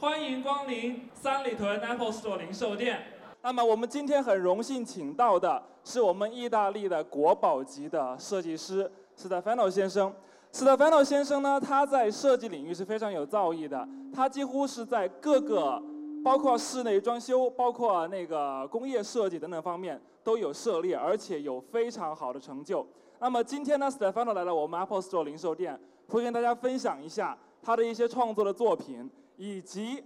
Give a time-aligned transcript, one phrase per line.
[0.00, 3.02] 欢迎光临三里屯 Apple Store 零售店。
[3.42, 10.10] 那么我们今天很荣幸请到的是我们意大利的国宝级的设计师 Stefano 先生。
[10.54, 15.78] Stefano 先生呢，他在设计领域是非常有造诣的，他几乎是在各个
[16.24, 22.86] 包括室内装修、包括那个工业设计等等方面都有涉猎，而且有非常好的成就。
[23.18, 25.78] 那么今天呢，Stefano 来了我们 Apple Store 零售店，
[26.10, 30.02] 会跟大家分享一下他的一些创作的作品，以及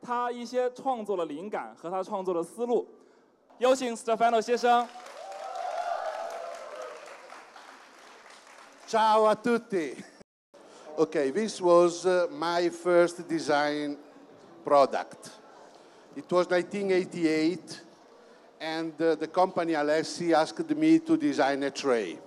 [0.00, 2.86] 他一些创作的灵感和他创作的思路。
[3.58, 4.86] 有请 Stefano 先生。
[8.86, 9.94] Ciao a tutti.
[10.96, 13.96] Okay, this was uh, my first design
[14.64, 15.30] product.
[16.16, 17.80] It was 1988,
[18.60, 22.18] and uh, the company Alessi asked me to design a tray.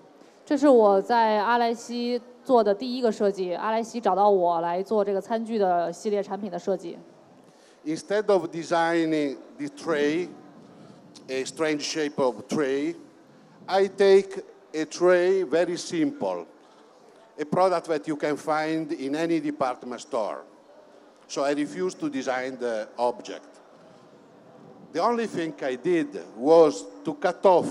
[0.46, 3.55] 这是我在阿莱西做的第一个设计。
[3.55, 6.99] 阿莱西找到我来做这个餐具的系列产品的设计。
[7.85, 10.29] Instead of designing the tray,
[11.29, 12.95] a strange shape of tray,
[13.67, 14.43] I take
[14.75, 16.47] a tray very simple,
[17.39, 20.45] a product that you can find in any department store.
[21.29, 23.47] So I refused to design the object.
[24.93, 27.69] The only thing I did was to cut off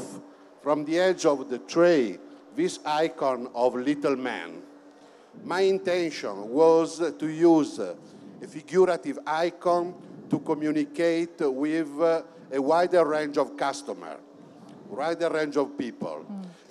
[0.61, 2.19] from the edge of the tray
[2.55, 4.61] this icon of little man.
[5.45, 7.95] My intention was to use a
[8.47, 9.93] figurative icon
[10.29, 14.17] to communicate with uh, a wider range of customer,
[14.89, 16.25] wider range of people,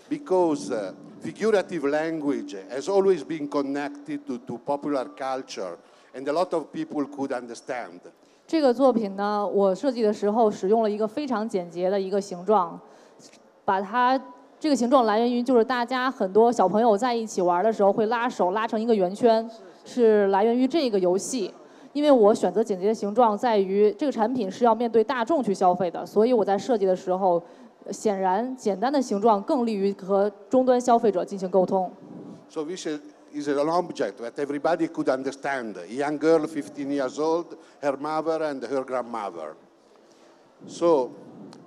[0.09, 5.79] because uh, figurative language has always been connected to, to popular culture,
[6.15, 8.01] and a lot of people could understand.
[8.47, 12.81] 这个作品呢，我设计的时候使用了一个非常简洁的一个形状，
[13.65, 14.20] 把它
[14.62, 19.50] 这个形状来源于就是大家很多小朋友在一起玩的时候会拉手拉成一个圆圈，
[19.84, 21.52] 是来源于这个游戏。
[21.94, 27.42] 因为我选择简洁的形状，在于这个产品是要面对大众去消费的，所以我在设计的时候，
[27.89, 31.92] 显然简单的形状更利于和终端消费者进行沟通。
[32.48, 35.76] So this is, an object that everybody could understand.
[35.78, 39.55] A young girl, 15 years old, her mother and her grandmother.
[40.67, 41.10] So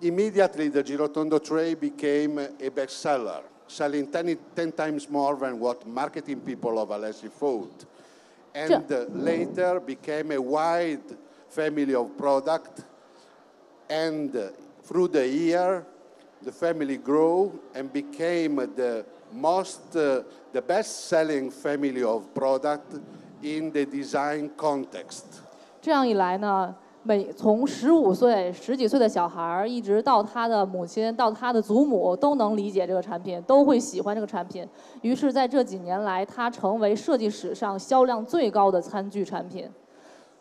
[0.03, 6.41] immediately the Girotondo tray became a bestseller, selling 10, 10 times more than what marketing
[6.41, 7.85] people of Alessi thought.
[8.53, 11.03] And uh, later became a wide
[11.49, 12.83] family of product.
[13.89, 14.49] And uh,
[14.83, 15.85] through the year,
[16.41, 22.95] the family grew and became the most, uh, the best-selling family of product
[23.43, 25.25] in the design context.
[25.81, 26.75] 这样一来呢，
[27.06, 34.66] 每从十五岁、十几岁的小孩儿，一直到他的母亲、到他的祖母，都能理解这个产品，都会喜欢这个产品。
[35.02, 39.68] 于是，在这几年来，它成为设计史上销量最高的餐具产品。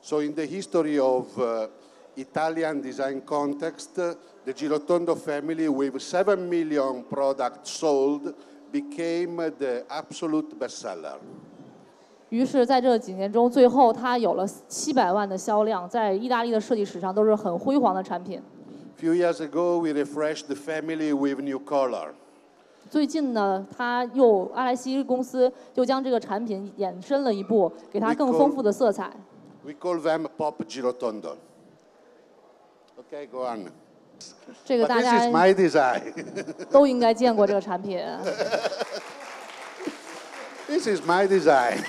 [0.01, 1.67] So in the history of uh,
[2.15, 8.33] Italian design context, the Girotondo family with seven million products sold
[8.71, 11.17] became the absolute bestseller.
[12.33, 18.41] 于是，在这几年中，最后它有了七百万的销量，在意大利的设计史上都是很辉煌的产品。
[18.99, 22.07] few years ago, we refreshed the family with new color.
[22.89, 29.11] 最近呢，它又阿莱西公司又将这个产品延伸了一步，给它更丰富的色彩。
[29.63, 31.35] We call them Pop Girotondo.
[32.97, 33.67] Okay, go on.
[34.65, 36.01] 这个大家 is my design.
[36.71, 38.03] 都应该见过这个产品。
[40.73, 41.85] This is my design.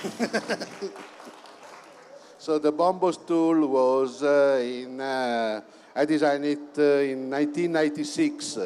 [2.37, 5.61] so the Bombo stool was uh, in, uh,
[5.95, 8.59] I designed it uh, in 1996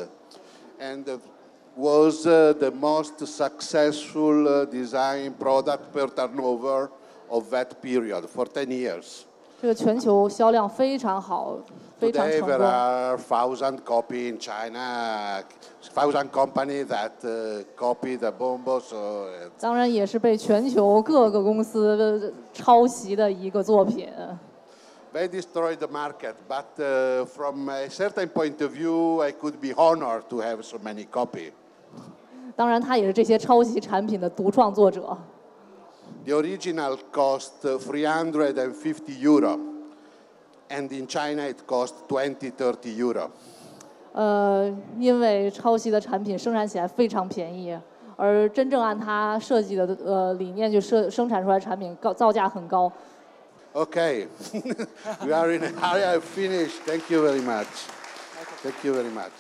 [0.78, 1.20] and uh,
[1.74, 6.92] was uh, the most successful uh, design product per turnover
[7.32, 9.26] of that period for 10 years.
[11.99, 12.67] 非常 Today 成 there 功。
[12.67, 15.43] are thousand copy in China,
[15.95, 18.81] thousand companies that uh, copy the Bombo.
[18.81, 24.09] So uh, 当然也是被全球各个公司抄袭的一个作品。
[25.13, 29.73] they destroyed the market, but uh, from a certain point of view, I could be
[29.73, 31.53] honored to have so many copy.
[32.57, 35.17] 当然，他也是这些抄袭产品的独创作者。
[36.25, 39.59] The original cost uh, 350 euro,
[40.69, 43.31] and in China it cost 20, 30 euro.
[44.13, 47.77] 呃，因为抄袭的产品生产起来非常便宜，
[48.17, 52.91] 而真正按他设计的呃理念去设生产出来的产品高造价很高。
[53.73, 54.29] Okay,
[55.21, 56.05] we are in a hurry.
[56.05, 56.79] I've finished.
[56.87, 57.67] Thank you very much.
[58.63, 59.33] Thank you very much.